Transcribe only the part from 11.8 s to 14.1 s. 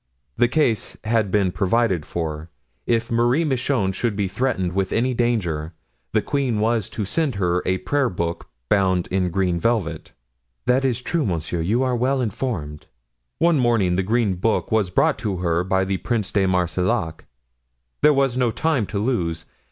are well informed." "One morning the